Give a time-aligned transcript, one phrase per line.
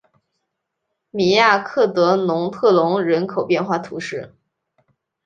[1.11, 4.33] 米亚克德农特龙人口变化图示